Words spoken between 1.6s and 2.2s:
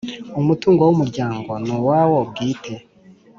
ni uwawo